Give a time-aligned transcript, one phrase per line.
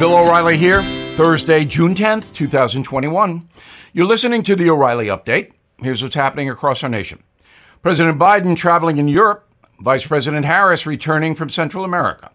[0.00, 0.80] Bill O'Reilly here,
[1.14, 3.46] Thursday, June 10th, 2021.
[3.92, 5.52] You're listening to the O'Reilly Update.
[5.82, 7.22] Here's what's happening across our nation
[7.82, 9.46] President Biden traveling in Europe,
[9.78, 12.30] Vice President Harris returning from Central America.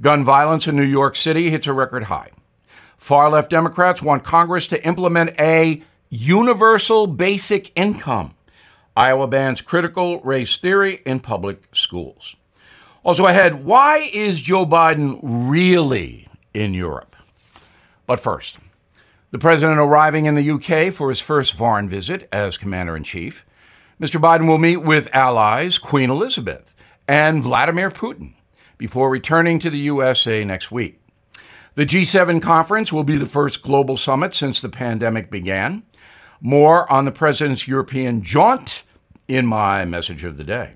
[0.00, 2.30] Gun violence in New York City hits a record high.
[2.96, 8.36] Far left Democrats want Congress to implement a universal basic income.
[8.96, 12.36] Iowa bans critical race theory in public schools.
[13.02, 17.16] Also ahead, why is Joe Biden really in Europe.
[18.06, 18.58] But first,
[19.30, 23.46] the president arriving in the UK for his first foreign visit as commander in chief.
[24.00, 24.20] Mr.
[24.20, 26.74] Biden will meet with allies Queen Elizabeth
[27.06, 28.34] and Vladimir Putin
[28.78, 31.00] before returning to the USA next week.
[31.74, 35.84] The G7 conference will be the first global summit since the pandemic began.
[36.40, 38.82] More on the president's European jaunt
[39.28, 40.74] in my message of the day.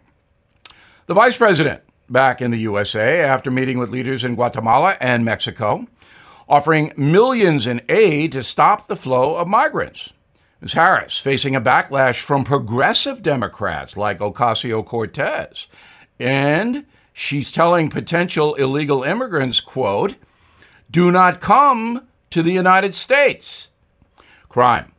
[1.07, 5.87] The vice president back in the USA after meeting with leaders in Guatemala and Mexico,
[6.49, 10.13] offering millions in aid to stop the flow of migrants.
[10.61, 10.73] Ms.
[10.75, 15.67] Harris facing a backlash from progressive Democrats like Ocasio Cortez.
[16.19, 20.17] And she's telling potential illegal immigrants, quote,
[20.91, 23.69] do not come to the United States.
[24.49, 24.93] Crime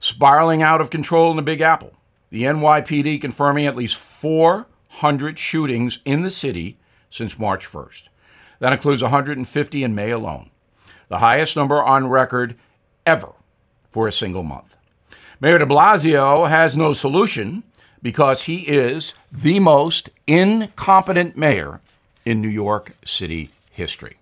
[0.00, 1.92] spiraling out of control in the Big Apple.
[2.30, 4.66] The NYPD confirming at least four
[4.98, 6.76] 100 shootings in the city
[7.10, 8.02] since March 1st.
[8.58, 10.50] That includes 150 in May alone,
[11.08, 12.56] the highest number on record
[13.06, 13.32] ever
[13.92, 14.76] for a single month.
[15.40, 17.62] Mayor de Blasio has no solution
[18.02, 21.80] because he is the most incompetent mayor
[22.24, 24.16] in New York City history.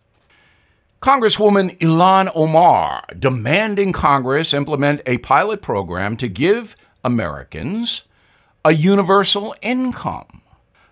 [1.00, 8.02] Congresswoman Ilhan Omar demanding Congress implement a pilot program to give Americans
[8.64, 10.42] a universal income.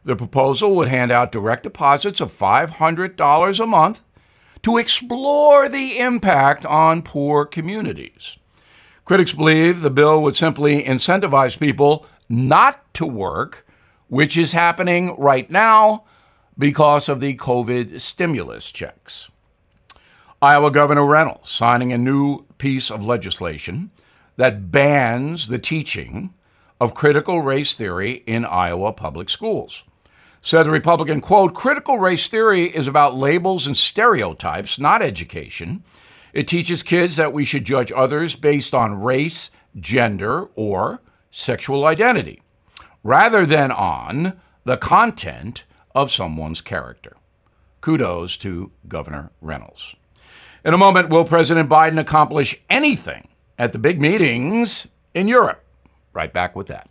[0.05, 4.03] The proposal would hand out direct deposits of $500 a month
[4.63, 8.37] to explore the impact on poor communities.
[9.05, 13.67] Critics believe the bill would simply incentivize people not to work,
[14.09, 16.05] which is happening right now
[16.57, 19.29] because of the COVID stimulus checks.
[20.41, 23.91] Iowa Governor Reynolds signing a new piece of legislation
[24.37, 26.35] that bans the teaching
[26.81, 29.85] of critical race theory in Iowa public schools.
[30.47, 35.83] Said the Republican, quote, critical race theory is about labels and stereotypes, not education.
[36.35, 39.51] It teaches kids that we should judge others based on race,
[39.81, 41.01] gender, or
[41.31, 42.43] sexual identity,
[43.03, 44.35] rather than on
[44.65, 47.17] the content of someone's character.
[47.81, 49.97] Kudos to Governor Reynolds.
[50.63, 53.29] In a moment, will President Biden accomplish anything
[53.59, 55.65] at the big meetings in Europe?
[56.13, 56.91] Right back with that.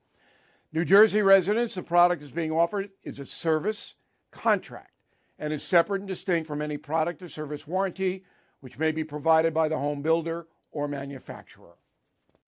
[0.73, 3.95] New Jersey residents, the product is being offered is a service
[4.31, 4.91] contract
[5.37, 8.23] and is separate and distinct from any product or service warranty,
[8.61, 11.73] which may be provided by the home builder or manufacturer.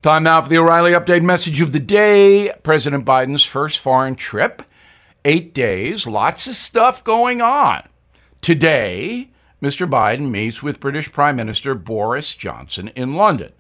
[0.01, 2.53] Time now for the O'Reilly Update message of the day.
[2.63, 4.63] President Biden's first foreign trip.
[5.25, 7.87] Eight days, lots of stuff going on.
[8.39, 9.89] Today, Mr.
[9.89, 13.51] Biden meets with British Prime Minister Boris Johnson in London.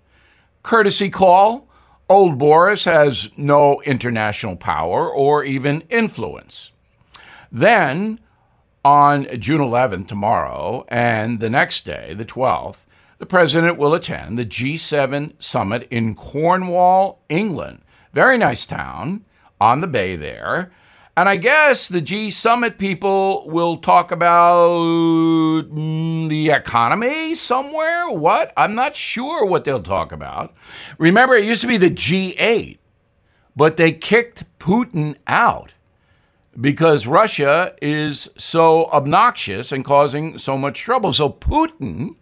[0.61, 1.67] Courtesy call
[2.09, 6.71] Old Boris has no international power or even influence.
[7.51, 8.19] Then,
[8.83, 12.85] on June 11th, tomorrow, and the next day, the 12th,
[13.19, 17.81] the president will attend the G7 summit in Cornwall, England.
[18.11, 19.23] Very nice town
[19.61, 20.73] on the bay there.
[21.15, 28.09] And I guess the G Summit people will talk about mm, the economy somewhere.
[28.09, 28.51] What?
[28.57, 30.55] I'm not sure what they'll talk about.
[30.97, 32.79] Remember, it used to be the G8,
[33.55, 35.73] but they kicked Putin out
[36.59, 41.13] because Russia is so obnoxious and causing so much trouble.
[41.13, 42.15] So Putin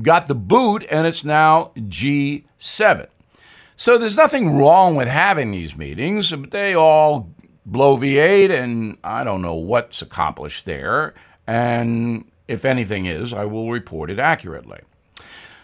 [0.00, 3.08] got the boot, and it's now G7.
[3.76, 7.30] So there's nothing wrong with having these meetings, but they all
[7.70, 11.14] V8, and I don't know what's accomplished there.
[11.46, 14.80] And if anything is, I will report it accurately.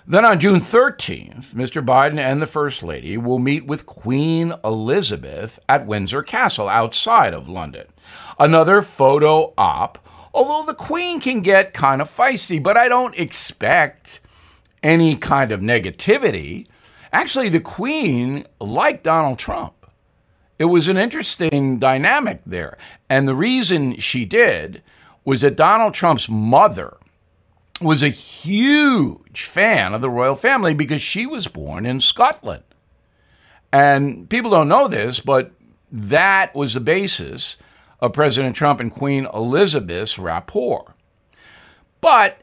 [0.06, 1.84] Then on June 13th, Mr.
[1.84, 7.48] Biden and the First Lady will meet with Queen Elizabeth at Windsor Castle outside of
[7.48, 7.86] London.
[8.36, 14.18] Another photo op, although the Queen can get kind of feisty, but I don't expect
[14.82, 16.66] any kind of negativity.
[17.12, 19.81] Actually, the Queen liked Donald Trump.
[20.62, 22.78] It was an interesting dynamic there.
[23.10, 24.80] And the reason she did
[25.24, 26.98] was that Donald Trump's mother
[27.80, 32.62] was a huge fan of the royal family because she was born in Scotland.
[33.72, 35.50] And people don't know this, but
[35.90, 37.56] that was the basis
[37.98, 40.94] of President Trump and Queen Elizabeth's rapport.
[42.00, 42.40] But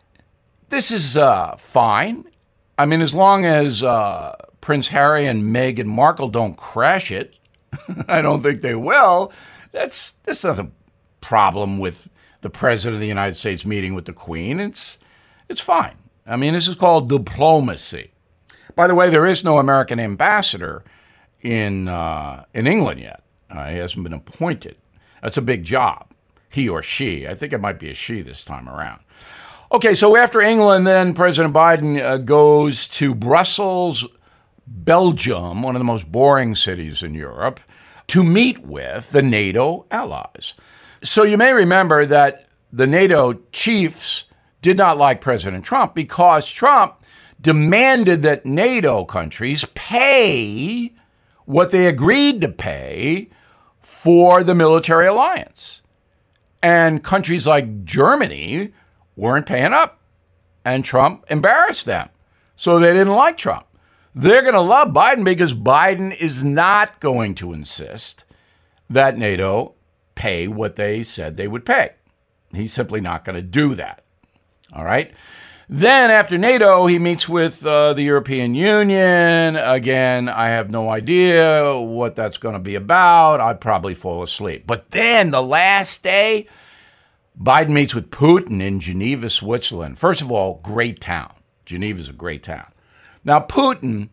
[0.68, 2.26] this is uh, fine.
[2.78, 7.40] I mean, as long as uh, Prince Harry and Meghan Markle don't crash it,
[8.08, 9.32] I don't think they will.
[9.72, 10.70] That's that's not a
[11.22, 12.10] problem with
[12.42, 14.60] the president of the United States meeting with the Queen.
[14.60, 15.00] It's
[15.48, 15.96] it's fine.
[16.26, 18.12] I mean, this is called diplomacy.
[18.76, 20.84] By the way, there is no American ambassador
[21.42, 23.24] in uh, in England yet.
[23.50, 24.78] Uh, he hasn't been appointed.
[25.22, 26.12] That's a big job.
[26.50, 27.28] He or she.
[27.28, 29.02] I think it might be a she this time around.
[29.72, 34.08] Okay, so after England, then President Biden uh, goes to Brussels,
[34.72, 37.60] Belgium, one of the most boring cities in Europe,
[38.08, 40.54] to meet with the NATO allies.
[41.04, 44.26] So you may remember that the NATO chiefs
[44.62, 46.96] did not like President Trump because Trump
[47.42, 50.94] demanded that NATO countries pay
[51.46, 53.30] what they agreed to pay
[53.80, 55.82] for the military alliance.
[56.62, 58.74] And countries like Germany
[59.16, 60.00] weren't paying up,
[60.66, 62.10] and Trump embarrassed them.
[62.56, 63.66] So they didn't like Trump.
[64.16, 68.24] They're going to love Biden because Biden is not going to insist
[68.90, 69.76] that NATO
[70.16, 71.92] pay what they said they would pay.
[72.52, 74.04] He's simply not going to do that.
[74.74, 75.14] All right.
[75.72, 79.56] Then after NATO, he meets with uh, the European Union.
[79.56, 83.40] Again, I have no idea what that's going to be about.
[83.40, 84.66] I'd probably fall asleep.
[84.66, 86.48] But then the last day,
[87.40, 90.00] Biden meets with Putin in Geneva, Switzerland.
[90.00, 91.34] First of all, great town.
[91.68, 92.66] Geneva is a great town.
[93.24, 94.10] Now, Putin,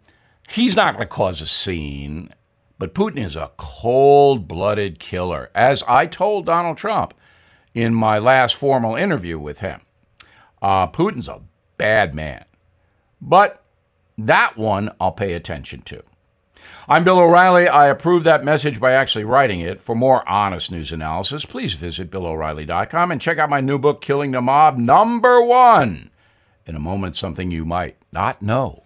[0.48, 2.32] he's not going to cause a scene,
[2.78, 7.14] but Putin is a cold blooded killer, as I told Donald Trump
[7.74, 9.80] in my last formal interview with him.
[10.60, 11.42] Uh, Putin's a
[11.76, 12.44] bad man.
[13.20, 13.62] But
[14.18, 16.02] that one I'll pay attention to.
[16.88, 17.68] I'm Bill O'Reilly.
[17.68, 19.80] I approve that message by actually writing it.
[19.80, 24.32] For more honest news analysis, please visit BillO'Reilly.com and check out my new book, Killing
[24.32, 26.10] the Mob, number one.
[26.64, 28.85] In a moment, something you might not know.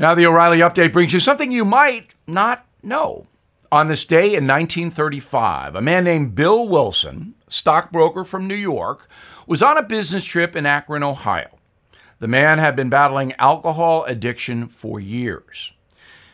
[0.00, 3.26] Now, the O'Reilly update brings you something you might not know.
[3.70, 9.06] On this day in 1935, a man named Bill Wilson, stockbroker from New York,
[9.46, 11.50] was on a business trip in Akron, Ohio.
[12.18, 15.74] The man had been battling alcohol addiction for years.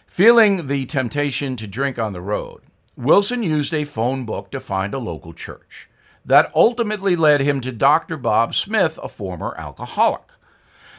[0.06, 2.62] Feeling the temptation to drink on the road,
[2.96, 5.90] Wilson used a phone book to find a local church.
[6.25, 8.16] That ultimately led him to Dr.
[8.16, 10.23] Bob Smith, a former alcoholic.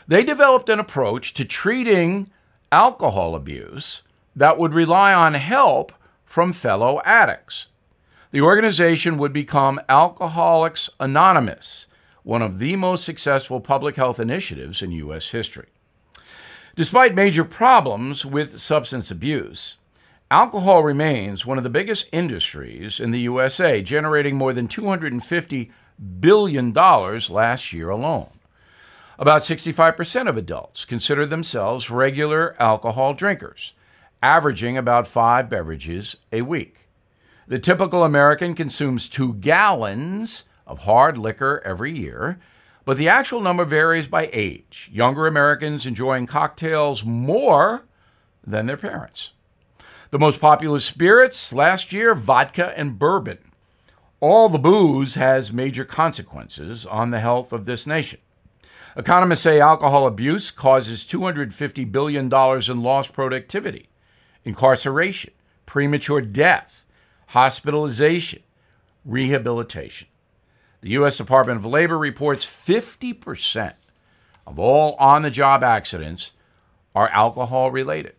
[0.05, 2.29] They developed an approach to treating
[2.71, 4.03] alcohol abuse
[4.35, 5.91] that would rely on help
[6.25, 7.67] from fellow addicts.
[8.31, 11.87] The organization would become Alcoholics Anonymous,
[12.23, 15.29] one of the most successful public health initiatives in U.S.
[15.29, 15.67] history.
[16.75, 19.77] Despite major problems with substance abuse,
[20.29, 25.71] alcohol remains one of the biggest industries in the USA, generating more than $250
[26.19, 28.29] billion last year alone.
[29.19, 33.73] About 65% of adults consider themselves regular alcohol drinkers,
[34.21, 36.87] averaging about five beverages a week.
[37.47, 42.39] The typical American consumes two gallons of hard liquor every year,
[42.85, 44.87] but the actual number varies by age.
[44.93, 47.85] Younger Americans enjoying cocktails more
[48.45, 49.31] than their parents.
[50.11, 53.39] The most popular spirits last year vodka and bourbon.
[54.19, 58.19] All the booze has major consequences on the health of this nation.
[58.97, 63.89] Economists say alcohol abuse causes $250 billion in lost productivity,
[64.43, 65.31] incarceration,
[65.67, 66.83] premature death,
[67.27, 68.41] hospitalization,
[69.05, 70.07] rehabilitation.
[70.81, 71.15] The U.S.
[71.15, 73.75] Department of Labor reports 50%
[74.47, 76.31] of all on the job accidents
[76.95, 78.15] are alcohol related.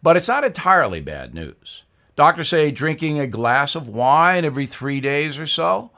[0.00, 1.82] But it's not entirely bad news.
[2.14, 5.90] Doctors say drinking a glass of wine every three days or so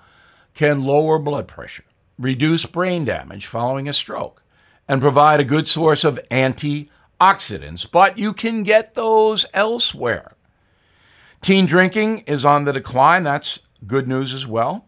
[0.54, 1.84] can lower blood pressure,
[2.18, 4.42] reduce brain damage following a stroke,
[4.88, 7.90] and provide a good source of antioxidants.
[7.90, 10.32] But you can get those elsewhere.
[11.40, 13.22] Teen drinking is on the decline.
[13.22, 14.86] That's good news as well.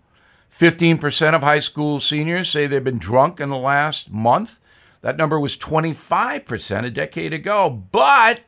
[0.59, 4.59] 15% of high school seniors say they've been drunk in the last month.
[5.03, 7.69] That number was 25% a decade ago.
[7.93, 8.41] But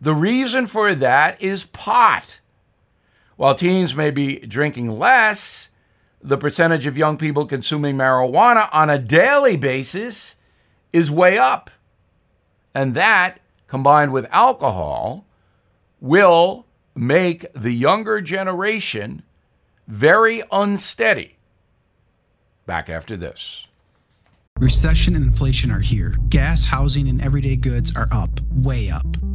[0.00, 2.40] the reason for that is pot.
[3.36, 5.69] While teens may be drinking less,
[6.22, 10.36] the percentage of young people consuming marijuana on a daily basis
[10.92, 11.70] is way up.
[12.74, 15.26] And that, combined with alcohol,
[16.00, 19.22] will make the younger generation
[19.88, 21.36] very unsteady.
[22.66, 23.66] Back after this.
[24.58, 26.14] Recession and inflation are here.
[26.28, 29.06] Gas, housing, and everyday goods are up, way up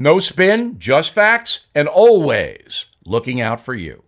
[0.00, 4.04] No spin, just facts, and always looking out for you.